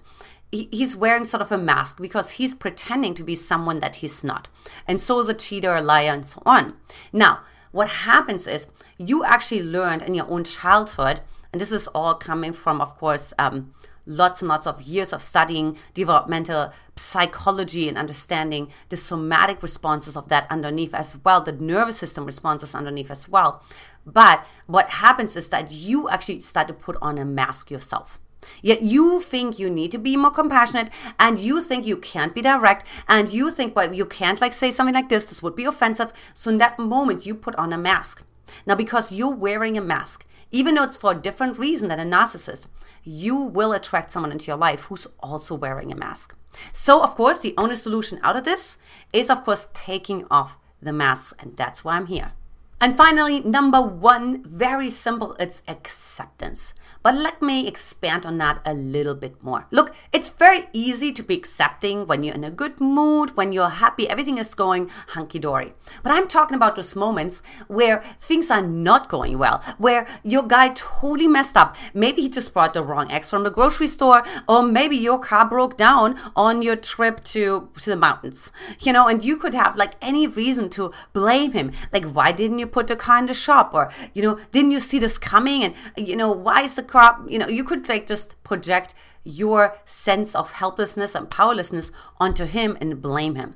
he's 0.51 0.95
wearing 0.95 1.25
sort 1.25 1.41
of 1.41 1.51
a 1.51 1.57
mask 1.57 1.97
because 1.99 2.31
he's 2.31 2.55
pretending 2.55 3.13
to 3.15 3.23
be 3.23 3.35
someone 3.35 3.79
that 3.79 3.97
he's 3.97 4.23
not. 4.23 4.47
And 4.87 4.99
so 4.99 5.19
is 5.19 5.29
a 5.29 5.33
cheater, 5.33 5.75
a 5.75 5.81
liar, 5.81 6.11
and 6.11 6.25
so 6.25 6.41
on. 6.45 6.75
Now, 7.11 7.41
what 7.71 7.89
happens 7.89 8.47
is 8.47 8.67
you 8.97 9.23
actually 9.25 9.63
learned 9.63 10.01
in 10.01 10.13
your 10.13 10.29
own 10.29 10.43
childhood, 10.43 11.21
and 11.51 11.61
this 11.61 11.71
is 11.71 11.87
all 11.89 12.15
coming 12.15 12.53
from, 12.53 12.81
of 12.81 12.95
course, 12.97 13.33
um, 13.37 13.73
lots 14.07 14.41
and 14.41 14.49
lots 14.49 14.65
of 14.65 14.81
years 14.81 15.13
of 15.13 15.21
studying 15.21 15.77
developmental 15.93 16.73
psychology 16.95 17.87
and 17.87 17.97
understanding 17.97 18.69
the 18.89 18.97
somatic 18.97 19.61
responses 19.61 20.17
of 20.17 20.29
that 20.29 20.47
underneath 20.49 20.93
as 20.93 21.17
well, 21.23 21.41
the 21.41 21.51
nervous 21.51 21.97
system 21.97 22.25
responses 22.25 22.73
underneath 22.73 23.11
as 23.11 23.29
well. 23.29 23.61
But 24.05 24.45
what 24.65 24.89
happens 24.89 25.35
is 25.35 25.49
that 25.49 25.71
you 25.71 26.09
actually 26.09 26.39
start 26.39 26.67
to 26.69 26.73
put 26.73 26.95
on 27.01 27.17
a 27.17 27.25
mask 27.25 27.69
yourself. 27.69 28.19
Yet 28.61 28.81
you 28.81 29.19
think 29.19 29.59
you 29.59 29.69
need 29.69 29.91
to 29.91 29.97
be 29.97 30.15
more 30.15 30.31
compassionate 30.31 30.89
and 31.19 31.37
you 31.37 31.61
think 31.61 31.85
you 31.85 31.97
can't 31.97 32.33
be 32.33 32.41
direct 32.41 32.87
and 33.07 33.29
you 33.29 33.51
think, 33.51 33.75
well, 33.75 33.93
you 33.93 34.05
can't 34.05 34.39
like 34.39 34.53
say 34.53 34.71
something 34.71 34.95
like 34.95 35.09
this, 35.09 35.25
this 35.25 35.43
would 35.43 35.55
be 35.55 35.65
offensive. 35.65 36.13
So 36.33 36.49
in 36.51 36.57
that 36.59 36.79
moment, 36.79 37.25
you 37.25 37.35
put 37.35 37.55
on 37.55 37.73
a 37.73 37.77
mask. 37.77 38.23
Now, 38.65 38.75
because 38.75 39.11
you're 39.11 39.35
wearing 39.35 39.77
a 39.77 39.81
mask, 39.81 40.25
even 40.51 40.75
though 40.75 40.83
it's 40.83 40.97
for 40.97 41.11
a 41.11 41.21
different 41.21 41.57
reason 41.57 41.87
than 41.87 41.99
a 41.99 42.17
narcissist, 42.17 42.67
you 43.03 43.35
will 43.35 43.73
attract 43.73 44.11
someone 44.11 44.31
into 44.31 44.47
your 44.47 44.57
life 44.57 44.85
who's 44.85 45.07
also 45.19 45.55
wearing 45.55 45.91
a 45.91 45.95
mask. 45.95 46.35
So, 46.71 47.03
of 47.03 47.15
course, 47.15 47.39
the 47.39 47.53
only 47.57 47.75
solution 47.75 48.19
out 48.23 48.37
of 48.37 48.43
this 48.43 48.77
is, 49.13 49.29
of 49.29 49.43
course, 49.43 49.67
taking 49.73 50.25
off 50.31 50.57
the 50.81 50.93
mask. 50.93 51.35
And 51.39 51.55
that's 51.55 51.83
why 51.83 51.95
I'm 51.95 52.07
here. 52.07 52.33
And 52.79 52.95
finally, 52.95 53.39
number 53.39 53.81
one, 53.81 54.43
very 54.43 54.91
simple, 54.91 55.35
it's 55.39 55.63
acceptance. 55.67 56.75
But 57.01 57.15
let 57.15 57.41
me 57.41 57.67
expand 57.67 58.23
on 58.23 58.37
that 58.37 58.61
a 58.65 58.73
little 58.73 59.15
bit 59.15 59.41
more. 59.41 59.65
Look, 59.71 59.95
it's 60.13 60.29
very 60.29 60.65
easy 60.73 61.11
to 61.13 61.23
be 61.23 61.33
accepting 61.35 62.05
when 62.05 62.21
you're 62.21 62.35
in 62.35 62.43
a 62.43 62.51
good 62.51 62.79
mood, 62.79 63.35
when 63.35 63.51
you're 63.51 63.69
happy, 63.69 64.07
everything 64.07 64.37
is 64.37 64.53
going 64.53 64.91
hunky 65.09 65.39
dory. 65.39 65.73
But 66.03 66.11
I'm 66.11 66.27
talking 66.27 66.55
about 66.55 66.75
those 66.75 66.95
moments 66.95 67.41
where 67.67 68.03
things 68.19 68.51
are 68.51 68.61
not 68.61 69.09
going 69.09 69.39
well, 69.39 69.63
where 69.79 70.05
your 70.23 70.43
guy 70.43 70.69
totally 70.75 71.27
messed 71.27 71.57
up. 71.57 71.75
Maybe 71.95 72.23
he 72.23 72.29
just 72.29 72.53
brought 72.53 72.75
the 72.75 72.83
wrong 72.83 73.09
eggs 73.11 73.29
from 73.29 73.43
the 73.43 73.51
grocery 73.51 73.87
store, 73.87 74.23
or 74.47 74.61
maybe 74.61 74.97
your 74.97 75.17
car 75.17 75.47
broke 75.49 75.77
down 75.77 76.19
on 76.35 76.61
your 76.61 76.75
trip 76.75 77.23
to, 77.25 77.69
to 77.81 77.89
the 77.89 77.95
mountains, 77.95 78.51
you 78.81 78.93
know, 78.93 79.07
and 79.07 79.23
you 79.23 79.37
could 79.37 79.53
have 79.53 79.77
like 79.77 79.93
any 80.01 80.27
reason 80.27 80.69
to 80.71 80.91
blame 81.13 81.53
him. 81.53 81.71
Like, 81.91 82.05
why 82.05 82.31
didn't 82.33 82.59
you 82.59 82.66
put 82.67 82.87
the 82.87 82.95
car 82.95 83.19
in 83.19 83.25
the 83.25 83.33
shop 83.33 83.73
or 83.73 83.91
you 84.13 84.21
know 84.21 84.39
didn't 84.51 84.71
you 84.71 84.79
see 84.79 84.99
this 84.99 85.17
coming? 85.17 85.63
And 85.63 86.07
you 86.07 86.15
know 86.15 86.31
why 86.31 86.61
is 86.61 86.75
the 86.75 86.83
car 86.83 87.19
you 87.27 87.39
know 87.39 87.47
you 87.47 87.63
could 87.63 87.87
like 87.89 88.05
just 88.05 88.41
project 88.43 88.93
your 89.23 89.77
sense 89.85 90.35
of 90.35 90.53
helplessness 90.53 91.13
and 91.15 91.29
powerlessness 91.29 91.91
onto 92.19 92.45
him 92.45 92.77
and 92.79 93.01
blame 93.01 93.35
him. 93.35 93.55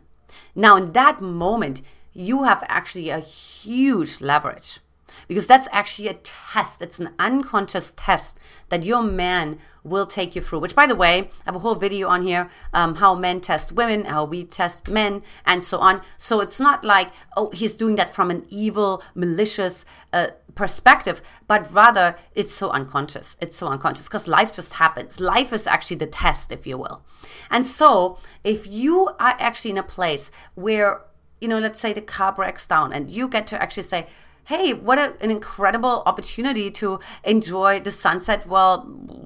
Now 0.56 0.78
in 0.78 0.94
that 0.94 1.22
moment 1.22 1.82
you 2.14 2.44
have 2.44 2.64
actually 2.68 3.10
a 3.10 3.20
huge 3.20 4.20
leverage 4.20 4.80
because 5.28 5.48
that's 5.48 5.68
actually 5.72 6.08
a 6.08 6.14
test. 6.16 6.82
It's 6.82 7.00
an 7.00 7.14
unconscious 7.20 7.94
test 7.96 8.38
that 8.70 8.84
your 8.84 9.04
man 9.04 9.60
will 9.84 10.06
take 10.06 10.36
you 10.36 10.42
through. 10.42 10.60
Which, 10.60 10.76
by 10.76 10.86
the 10.86 10.96
way, 10.96 11.20
I 11.20 11.30
have 11.46 11.56
a 11.56 11.60
whole 11.60 11.76
video 11.76 12.08
on 12.08 12.24
here 12.24 12.50
um, 12.74 12.96
how 12.96 13.16
men 13.16 13.42
test 13.42 13.72
women, 13.72 14.06
how 14.06 14.26
we 14.26 14.44
test 14.44 14.88
men, 14.88 15.24
and 15.46 15.64
so 15.64 15.80
on. 15.80 16.02
So 16.18 16.40
it's 16.40 16.60
not 16.60 16.84
like, 16.84 17.12
oh, 17.36 17.50
he's 17.52 17.76
doing 17.76 17.96
that 17.96 18.14
from 18.14 18.30
an 18.30 18.46
evil, 18.50 19.04
malicious 19.16 19.86
uh, 20.14 20.28
perspective, 20.56 21.22
but 21.48 21.72
rather 21.74 22.16
it's 22.36 22.54
so 22.54 22.70
unconscious. 22.70 23.36
It's 23.42 23.58
so 23.58 23.68
unconscious 23.68 24.08
because 24.08 24.28
life 24.28 24.52
just 24.52 24.74
happens. 24.74 25.20
Life 25.20 25.54
is 25.54 25.68
actually 25.68 25.98
the 25.98 26.08
test, 26.08 26.52
if 26.52 26.68
you 26.68 26.78
will. 26.78 27.04
And 27.50 27.66
so 27.66 28.20
if 28.44 28.68
you 28.68 29.08
are 29.20 29.36
actually 29.40 29.72
in 29.72 29.78
a 29.78 29.84
place 29.84 30.32
where, 30.56 31.02
you 31.40 31.48
know, 31.48 31.60
let's 31.60 31.80
say 31.80 31.94
the 31.94 32.02
car 32.02 32.34
breaks 32.34 32.68
down 32.68 32.94
and 32.94 33.10
you 33.10 33.28
get 33.28 33.48
to 33.48 33.62
actually 33.62 33.84
say, 33.84 34.08
hey, 34.46 34.74
what 34.74 34.98
a, 34.98 35.16
an 35.22 35.32
incredible 35.32 36.04
opportunity 36.06 36.72
to 36.72 37.00
enjoy 37.24 37.80
the 37.80 37.92
sunset 37.92 38.48
while 38.48 38.82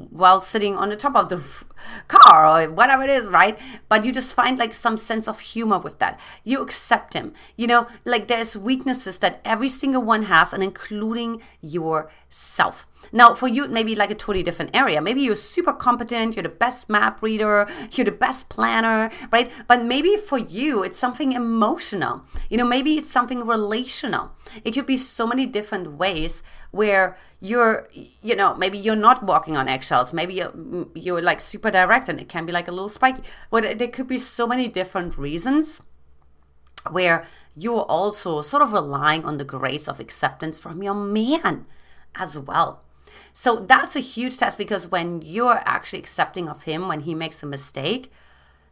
while 0.10 0.42
sitting 0.42 0.76
on 0.76 0.90
the 0.90 0.96
top 0.96 1.16
of 1.16 1.30
the 1.30 1.44
car 2.08 2.46
or 2.46 2.72
whatever 2.72 3.04
it 3.04 3.10
is, 3.10 3.28
right? 3.28 3.58
But 3.90 4.06
you 4.06 4.12
just 4.12 4.34
find 4.34 4.58
like 4.58 4.74
some 4.74 4.98
sense 4.98 5.28
of 5.28 5.40
humor 5.40 5.78
with 5.78 6.00
that. 6.00 6.20
You 6.44 6.62
accept 6.62 7.14
him. 7.14 7.34
You 7.56 7.68
know, 7.68 7.88
like 8.06 8.28
there's 8.28 8.58
weaknesses 8.58 9.18
that 9.20 9.42
every 9.44 9.70
single 9.70 10.02
one 10.02 10.24
has, 10.24 10.54
and 10.54 10.64
including 10.64 11.42
yourself. 11.62 12.88
Now, 13.12 13.34
for 13.34 13.48
you, 13.48 13.68
maybe 13.68 13.96
like 13.96 14.12
a 14.12 14.16
totally 14.16 14.44
different 14.44 14.76
area. 14.76 15.02
Maybe 15.02 15.22
you're 15.22 15.36
super 15.36 15.74
competent, 15.74 16.36
you're 16.36 16.44
the 16.44 16.50
best 16.50 16.90
map 16.90 17.22
reader, 17.22 17.68
you're 17.92 18.06
the 18.06 18.12
best 18.12 18.50
planner, 18.50 19.12
right? 19.32 19.52
But 19.68 19.84
maybe 19.84 20.18
for 20.18 20.38
you, 20.38 20.84
it's 20.84 20.98
something 20.98 21.32
emotional. 21.32 22.24
You 22.50 22.58
know, 22.58 22.66
maybe 22.66 22.96
it's 22.96 23.12
something 23.12 23.46
relational. 23.46 24.32
It 24.64 24.72
could 24.72 24.86
be 24.86 24.98
so 24.98 25.28
many 25.28 25.46
different 25.46 25.94
ways 25.94 26.44
where 26.72 27.16
you're 27.40 27.88
you 28.22 28.36
know 28.36 28.56
maybe 28.56 28.78
you're 28.78 28.96
not 28.96 29.22
walking 29.24 29.56
on 29.56 29.68
eggshells 29.68 30.12
maybe 30.12 30.34
you're, 30.34 30.54
you're 30.96 31.22
like 31.22 31.40
super 31.40 31.70
direct 31.70 32.10
and 32.10 32.20
it 32.20 32.28
can 32.28 32.46
be 32.46 32.52
like 32.52 32.68
a 32.68 32.72
little 32.72 32.90
spiky 32.90 33.22
but 33.52 33.78
there 33.78 33.88
could 33.88 34.08
be 34.08 34.18
so 34.18 34.48
many 34.48 34.68
different 34.68 35.18
reasons 35.18 35.82
where 36.90 37.26
you're 37.56 37.84
also 37.84 38.42
sort 38.42 38.64
of 38.64 38.74
relying 38.74 39.24
on 39.26 39.38
the 39.38 39.44
grace 39.44 39.88
of 39.88 40.00
acceptance 40.00 40.58
from 40.58 40.82
your 40.82 40.94
man 40.94 41.66
as 42.16 42.38
well 42.38 42.85
so 43.38 43.58
that's 43.58 43.96
a 43.96 44.00
huge 44.00 44.38
test 44.38 44.58
because 44.58 44.88
when 44.88 45.22
you're 45.22 45.62
actually 45.66 46.00
accepting 46.00 46.48
of 46.50 46.64
him 46.64 46.88
when 46.88 47.02
he 47.02 47.14
makes 47.14 47.44
a 47.44 47.46
mistake 47.46 48.10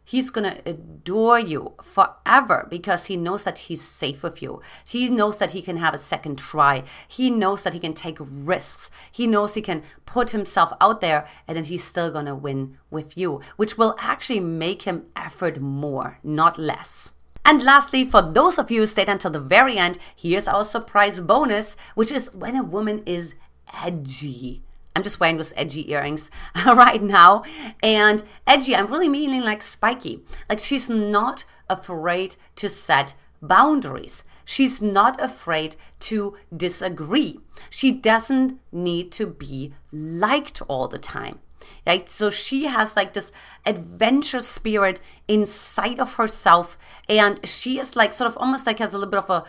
He's 0.06 0.28
going 0.28 0.50
to 0.50 0.68
adore 0.68 1.38
you 1.38 1.72
forever 1.82 2.66
because 2.68 3.06
he 3.06 3.16
knows 3.16 3.44
that 3.44 3.60
he's 3.60 3.82
safe 3.82 4.22
with 4.22 4.42
you. 4.42 4.60
He 4.84 5.08
knows 5.08 5.38
that 5.38 5.52
he 5.52 5.62
can 5.62 5.78
have 5.78 5.94
a 5.94 5.98
second 5.98 6.38
try. 6.38 6.84
He 7.08 7.30
knows 7.30 7.62
that 7.62 7.72
he 7.72 7.80
can 7.80 7.94
take 7.94 8.18
risks. 8.20 8.90
He 9.10 9.26
knows 9.26 9.54
he 9.54 9.62
can 9.62 9.82
put 10.04 10.30
himself 10.30 10.74
out 10.78 11.00
there 11.00 11.26
and 11.48 11.56
then 11.56 11.64
he's 11.64 11.84
still 11.84 12.10
going 12.10 12.26
to 12.26 12.34
win 12.34 12.76
with 12.90 13.16
you, 13.16 13.40
which 13.56 13.78
will 13.78 13.96
actually 13.98 14.40
make 14.40 14.82
him 14.82 15.06
effort 15.16 15.58
more, 15.58 16.18
not 16.22 16.58
less. 16.58 17.12
And 17.46 17.62
lastly, 17.62 18.04
for 18.04 18.20
those 18.20 18.58
of 18.58 18.70
you 18.70 18.80
who 18.80 18.86
stayed 18.86 19.08
until 19.08 19.30
the 19.30 19.40
very 19.40 19.76
end, 19.76 19.98
here's 20.14 20.48
our 20.48 20.64
surprise 20.64 21.20
bonus, 21.20 21.76
which 21.94 22.10
is 22.10 22.32
when 22.34 22.56
a 22.56 22.62
woman 22.62 23.02
is 23.06 23.34
edgy. 23.82 24.62
I'm 24.96 25.02
just 25.02 25.18
wearing 25.18 25.38
those 25.38 25.52
edgy 25.56 25.90
earrings 25.90 26.30
right 26.66 27.02
now. 27.02 27.42
And 27.82 28.22
edgy, 28.46 28.76
I'm 28.76 28.86
really 28.86 29.08
meaning 29.08 29.42
like 29.42 29.62
spiky. 29.62 30.22
Like 30.48 30.60
she's 30.60 30.88
not 30.88 31.44
afraid 31.68 32.36
to 32.56 32.68
set 32.68 33.14
boundaries. 33.42 34.22
She's 34.44 34.82
not 34.82 35.20
afraid 35.20 35.76
to 36.00 36.36
disagree. 36.54 37.40
She 37.70 37.92
doesn't 37.92 38.60
need 38.70 39.10
to 39.12 39.26
be 39.26 39.74
liked 39.90 40.62
all 40.68 40.86
the 40.86 40.98
time. 40.98 41.40
Right? 41.86 42.08
So 42.08 42.28
she 42.30 42.64
has 42.64 42.94
like 42.94 43.14
this 43.14 43.32
adventure 43.64 44.40
spirit 44.40 45.00
inside 45.26 45.98
of 45.98 46.14
herself. 46.16 46.76
And 47.08 47.44
she 47.46 47.78
is 47.78 47.96
like 47.96 48.12
sort 48.12 48.30
of 48.30 48.36
almost 48.36 48.66
like 48.66 48.78
has 48.78 48.92
a 48.92 48.98
little 48.98 49.10
bit 49.10 49.24
of 49.24 49.30
a 49.30 49.44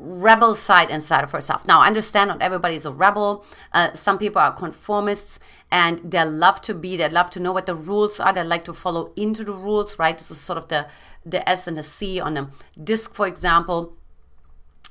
rebel 0.00 0.54
side 0.54 0.90
inside 0.90 1.24
of 1.24 1.32
herself. 1.32 1.66
Now, 1.66 1.80
I 1.80 1.86
understand 1.86 2.28
not 2.28 2.42
everybody's 2.42 2.86
a 2.86 2.92
rebel. 2.92 3.44
Uh, 3.72 3.92
some 3.92 4.18
people 4.18 4.40
are 4.40 4.52
conformists 4.52 5.38
and 5.70 6.10
they 6.10 6.24
love 6.24 6.60
to 6.62 6.74
be, 6.74 6.96
they 6.96 7.08
love 7.08 7.30
to 7.30 7.40
know 7.40 7.52
what 7.52 7.66
the 7.66 7.74
rules 7.74 8.18
are. 8.18 8.32
They 8.32 8.42
like 8.42 8.64
to 8.64 8.72
follow 8.72 9.12
into 9.16 9.44
the 9.44 9.52
rules, 9.52 9.98
right? 9.98 10.16
This 10.16 10.30
is 10.30 10.40
sort 10.40 10.58
of 10.58 10.68
the, 10.68 10.88
the 11.24 11.46
S 11.48 11.66
and 11.66 11.76
the 11.76 11.82
C 11.82 12.18
on 12.20 12.36
a 12.36 12.50
disc, 12.82 13.14
for 13.14 13.26
example. 13.26 13.96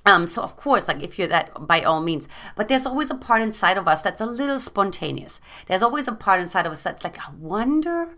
Um, 0.05 0.27
so 0.27 0.41
of 0.41 0.55
course, 0.55 0.87
like 0.87 1.03
if 1.03 1.19
you're 1.19 1.27
that, 1.27 1.67
by 1.67 1.81
all 1.81 2.01
means. 2.01 2.27
But 2.55 2.67
there's 2.67 2.85
always 2.85 3.09
a 3.09 3.15
part 3.15 3.41
inside 3.41 3.77
of 3.77 3.87
us 3.87 4.01
that's 4.01 4.21
a 4.21 4.25
little 4.25 4.59
spontaneous. 4.59 5.39
There's 5.67 5.83
always 5.83 6.07
a 6.07 6.13
part 6.13 6.39
inside 6.39 6.65
of 6.65 6.71
us 6.71 6.83
that's 6.83 7.03
like, 7.03 7.19
I 7.19 7.31
wonder 7.37 8.15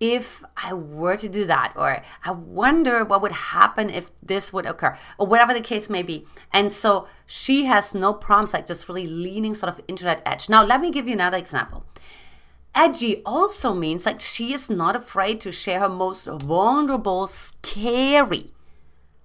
if 0.00 0.42
I 0.56 0.72
were 0.72 1.16
to 1.18 1.28
do 1.28 1.44
that, 1.44 1.74
or 1.76 2.02
I 2.24 2.30
wonder 2.30 3.04
what 3.04 3.20
would 3.20 3.32
happen 3.32 3.90
if 3.90 4.10
this 4.22 4.52
would 4.52 4.64
occur, 4.64 4.96
or 5.18 5.26
whatever 5.26 5.52
the 5.52 5.60
case 5.60 5.90
may 5.90 6.02
be. 6.02 6.26
And 6.52 6.72
so 6.72 7.06
she 7.26 7.66
has 7.66 7.94
no 7.94 8.14
problems, 8.14 8.54
like 8.54 8.66
just 8.66 8.88
really 8.88 9.06
leaning 9.06 9.54
sort 9.54 9.72
of 9.72 9.80
into 9.86 10.04
that 10.04 10.22
edge. 10.24 10.48
Now, 10.48 10.64
let 10.64 10.80
me 10.80 10.90
give 10.90 11.06
you 11.06 11.12
another 11.12 11.36
example. 11.36 11.84
Edgy 12.74 13.20
also 13.26 13.74
means 13.74 14.06
like 14.06 14.20
she 14.20 14.54
is 14.54 14.70
not 14.70 14.96
afraid 14.96 15.40
to 15.42 15.52
share 15.52 15.80
her 15.80 15.88
most 15.88 16.26
vulnerable, 16.26 17.26
scary 17.26 18.52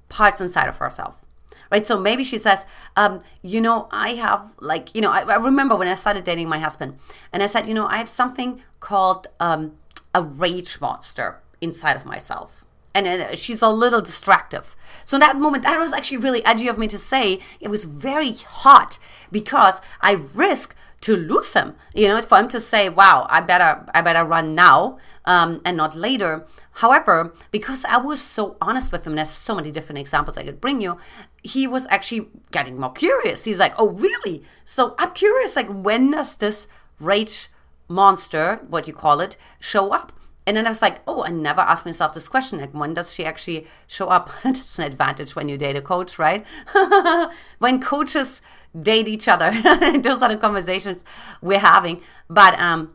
parts 0.10 0.42
inside 0.42 0.68
of 0.68 0.78
herself 0.78 1.26
right? 1.72 1.86
So 1.86 2.00
maybe 2.00 2.24
she 2.24 2.38
says, 2.38 2.66
um, 2.96 3.22
you 3.42 3.60
know, 3.60 3.88
I 3.92 4.10
have 4.12 4.54
like, 4.60 4.94
you 4.94 5.02
know, 5.02 5.12
I, 5.12 5.22
I, 5.22 5.38
remember 5.38 5.76
when 5.76 5.88
I 5.88 5.96
started 5.96 6.24
dating 6.24 6.48
my 6.48 6.60
husband, 6.60 7.00
and 7.34 7.42
I 7.42 7.48
said, 7.48 7.68
you 7.68 7.74
know, 7.74 7.88
I 7.88 7.98
have 7.98 8.08
something 8.08 8.62
called 8.80 9.28
um, 9.40 9.74
a 10.16 10.22
rage 10.24 10.80
monster 10.80 11.42
inside 11.62 11.98
of 11.98 12.06
myself. 12.06 12.66
And 12.96 13.06
uh, 13.06 13.36
she's 13.36 13.62
a 13.62 13.70
little 13.70 14.02
distractive. 14.02 14.76
So 15.04 15.18
in 15.18 15.20
that 15.20 15.36
moment, 15.36 15.64
that 15.64 15.78
was 15.78 15.92
actually 15.92 16.18
really 16.18 16.44
edgy 16.46 16.70
of 16.70 16.78
me 16.78 16.88
to 16.88 16.98
say. 16.98 17.40
It 17.60 17.68
was 17.68 17.84
very 17.84 18.32
hot 18.32 18.98
because 19.30 19.82
I 20.00 20.14
risk 20.34 20.74
to 21.02 21.18
lose 21.18 21.52
him. 21.54 21.76
You 21.94 22.08
know, 22.08 22.22
for 22.22 22.40
him 22.40 22.48
to 22.48 22.62
say, 22.62 22.88
"Wow, 22.88 23.28
I 23.30 23.42
better, 23.42 23.86
I 23.94 24.00
better 24.02 24.24
run 24.24 24.56
now 24.56 24.98
um, 25.26 25.62
and 25.66 25.76
not 25.76 25.94
later." 25.98 26.48
However, 26.72 27.34
because 27.52 27.84
I 27.84 27.98
was 27.98 28.22
so 28.22 28.56
honest 28.62 28.94
with 28.94 29.06
him, 29.06 29.16
there's 29.16 29.30
so 29.30 29.54
many 29.56 29.72
different 29.72 30.00
examples 30.00 30.38
I 30.38 30.46
could 30.46 30.62
bring 30.62 30.80
you. 30.80 30.98
He 31.44 31.68
was 31.68 31.86
actually 31.90 32.30
getting 32.52 32.80
more 32.80 32.94
curious. 32.94 33.44
He's 33.44 33.60
like, 33.60 33.74
"Oh, 33.78 33.90
really?" 33.90 34.44
So 34.64 34.96
I'm 34.98 35.12
curious. 35.12 35.58
Like, 35.58 35.68
when 35.68 36.12
does 36.12 36.38
this 36.38 36.70
rage 37.00 37.50
monster, 37.88 38.62
what 38.68 38.88
you 38.88 38.94
call 38.94 39.20
it, 39.20 39.38
show 39.60 39.92
up? 39.92 40.12
And 40.48 40.56
then 40.56 40.68
I 40.68 40.70
was 40.70 40.82
like, 40.82 41.02
oh, 41.08 41.24
I 41.24 41.30
never 41.30 41.62
asked 41.62 41.86
myself 41.86 42.14
this 42.14 42.30
question. 42.30 42.60
Like, 42.60 42.74
when 42.74 42.94
does 42.94 43.12
she 43.12 43.26
actually 43.26 43.66
show 43.88 44.08
up? 44.08 44.30
That's 44.44 44.78
an 44.78 44.86
advantage 44.86 45.36
when 45.36 45.50
you 45.50 45.58
date 45.58 45.76
a 45.76 45.82
coach, 45.82 46.20
right? 46.20 46.46
when 47.60 47.82
coaches 47.82 48.42
date 48.80 49.08
each 49.08 49.28
other, 49.28 49.52
those 50.00 50.22
are 50.22 50.30
the 50.30 50.38
conversations 50.38 51.04
we're 51.42 51.60
having. 51.60 52.02
But 52.30 52.60
um, 52.60 52.94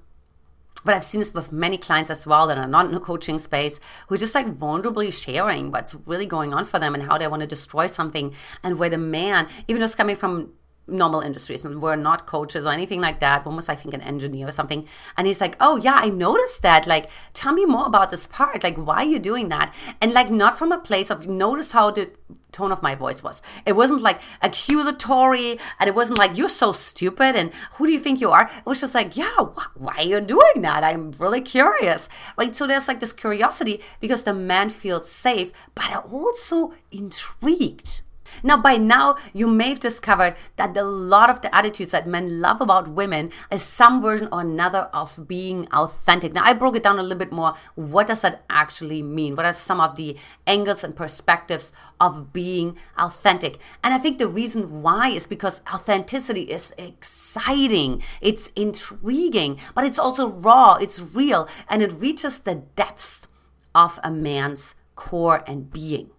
but 0.84 0.94
I've 0.94 1.04
seen 1.04 1.20
this 1.20 1.34
with 1.34 1.52
many 1.52 1.76
clients 1.76 2.08
as 2.08 2.26
well 2.26 2.46
that 2.46 2.56
are 2.56 2.66
not 2.66 2.86
in 2.86 2.92
the 2.92 3.00
coaching 3.00 3.38
space 3.38 3.78
who 4.06 4.14
are 4.14 4.18
just 4.18 4.34
like 4.34 4.46
vulnerably 4.46 5.12
sharing 5.12 5.70
what's 5.70 5.94
really 6.06 6.26
going 6.26 6.54
on 6.54 6.64
for 6.64 6.78
them 6.78 6.94
and 6.94 7.04
how 7.04 7.18
they 7.18 7.26
want 7.26 7.40
to 7.40 7.46
destroy 7.46 7.86
something 7.86 8.34
and 8.62 8.78
where 8.78 8.88
the 8.88 8.96
man, 8.96 9.46
even 9.68 9.80
just 9.80 9.98
coming 9.98 10.16
from 10.16 10.52
normal 10.90 11.20
industries 11.20 11.64
and 11.64 11.80
we're 11.80 11.96
not 11.96 12.26
coaches 12.26 12.66
or 12.66 12.72
anything 12.72 13.00
like 13.00 13.20
that. 13.20 13.46
Almost 13.46 13.70
i 13.70 13.74
think 13.74 13.94
an 13.94 14.00
engineer 14.00 14.48
or 14.48 14.52
something. 14.52 14.86
And 15.16 15.26
he's 15.26 15.40
like 15.40 15.56
oh 15.60 15.76
yeah 15.76 15.94
i 15.96 16.08
noticed 16.08 16.62
that. 16.62 16.86
Like 16.86 17.10
tell 17.34 17.52
me 17.52 17.64
more 17.64 17.86
about 17.86 18.10
this 18.10 18.26
part. 18.26 18.62
Like 18.62 18.76
why 18.76 18.96
are 18.96 19.04
you 19.04 19.18
doing 19.18 19.48
that? 19.48 19.74
And 20.00 20.12
like 20.12 20.30
not 20.30 20.58
from 20.58 20.72
a 20.72 20.78
place 20.78 21.10
of 21.10 21.28
notice 21.28 21.72
how 21.72 21.90
the 21.90 22.10
tone 22.52 22.72
of 22.72 22.82
my 22.82 22.94
voice 22.94 23.22
was. 23.22 23.42
It 23.64 23.74
wasn't 23.74 24.02
like 24.02 24.20
accusatory 24.42 25.58
and 25.78 25.88
it 25.88 25.94
wasn't 25.94 26.18
like 26.18 26.36
you're 26.36 26.48
so 26.48 26.72
stupid 26.72 27.36
and 27.36 27.52
who 27.74 27.86
do 27.86 27.92
you 27.92 28.00
think 28.00 28.20
you 28.20 28.30
are? 28.30 28.44
It 28.44 28.66
was 28.66 28.80
just 28.80 28.94
like 28.94 29.16
yeah 29.16 29.36
wh- 29.36 29.80
why 29.80 29.94
are 29.98 30.02
you 30.02 30.20
doing 30.20 30.62
that? 30.62 30.84
I'm 30.84 31.12
really 31.12 31.40
curious. 31.40 32.08
Right? 32.36 32.54
So 32.54 32.66
there's 32.66 32.88
like 32.88 33.00
this 33.00 33.12
curiosity 33.12 33.80
because 34.00 34.24
the 34.24 34.34
man 34.34 34.70
feels 34.70 35.10
safe 35.10 35.52
but 35.74 36.04
also 36.04 36.74
intrigued 36.90 38.02
now, 38.42 38.56
by 38.56 38.76
now, 38.76 39.16
you 39.32 39.48
may 39.48 39.70
have 39.70 39.80
discovered 39.80 40.36
that 40.56 40.76
a 40.76 40.82
lot 40.82 41.30
of 41.30 41.40
the 41.40 41.54
attitudes 41.54 41.92
that 41.92 42.06
men 42.06 42.40
love 42.40 42.60
about 42.60 42.88
women 42.88 43.30
is 43.50 43.62
some 43.62 44.00
version 44.00 44.28
or 44.32 44.40
another 44.40 44.88
of 44.92 45.28
being 45.28 45.66
authentic. 45.72 46.32
Now, 46.32 46.44
I 46.44 46.52
broke 46.52 46.76
it 46.76 46.82
down 46.82 46.98
a 46.98 47.02
little 47.02 47.18
bit 47.18 47.32
more. 47.32 47.54
What 47.74 48.06
does 48.06 48.22
that 48.22 48.44
actually 48.48 49.02
mean? 49.02 49.36
What 49.36 49.46
are 49.46 49.52
some 49.52 49.80
of 49.80 49.96
the 49.96 50.16
angles 50.46 50.84
and 50.84 50.94
perspectives 50.94 51.72
of 52.00 52.32
being 52.32 52.76
authentic? 52.98 53.58
And 53.82 53.94
I 53.94 53.98
think 53.98 54.18
the 54.18 54.28
reason 54.28 54.82
why 54.82 55.08
is 55.08 55.26
because 55.26 55.60
authenticity 55.72 56.42
is 56.42 56.72
exciting, 56.78 58.02
it's 58.20 58.48
intriguing, 58.56 59.58
but 59.74 59.84
it's 59.84 59.98
also 59.98 60.28
raw, 60.28 60.74
it's 60.74 61.00
real, 61.00 61.48
and 61.68 61.82
it 61.82 61.92
reaches 61.92 62.40
the 62.40 62.54
depths 62.76 63.26
of 63.74 63.98
a 64.02 64.10
man's 64.10 64.74
core 64.94 65.44
and 65.46 65.70
being. 65.70 66.10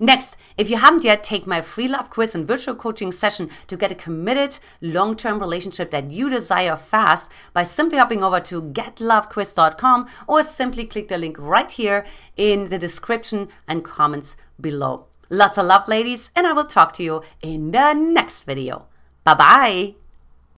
Next, 0.00 0.36
if 0.56 0.68
you 0.68 0.76
haven't 0.76 1.04
yet, 1.04 1.22
take 1.22 1.46
my 1.46 1.60
free 1.60 1.88
love 1.88 2.10
quiz 2.10 2.34
and 2.34 2.46
virtual 2.46 2.74
coaching 2.74 3.12
session 3.12 3.50
to 3.66 3.76
get 3.76 3.92
a 3.92 3.94
committed 3.94 4.58
long 4.80 5.16
term 5.16 5.38
relationship 5.38 5.90
that 5.90 6.10
you 6.10 6.28
desire 6.28 6.76
fast 6.76 7.30
by 7.52 7.62
simply 7.62 7.98
hopping 7.98 8.22
over 8.22 8.40
to 8.40 8.62
getlovequiz.com 8.62 10.08
or 10.26 10.42
simply 10.42 10.84
click 10.84 11.08
the 11.08 11.18
link 11.18 11.36
right 11.38 11.70
here 11.70 12.04
in 12.36 12.68
the 12.68 12.78
description 12.78 13.48
and 13.66 13.84
comments 13.84 14.36
below. 14.60 15.06
Lots 15.30 15.58
of 15.58 15.66
love, 15.66 15.88
ladies, 15.88 16.30
and 16.34 16.46
I 16.46 16.52
will 16.52 16.64
talk 16.64 16.92
to 16.94 17.02
you 17.02 17.22
in 17.42 17.70
the 17.70 17.92
next 17.92 18.44
video. 18.44 18.86
Bye 19.24 19.34
bye. 19.34 20.07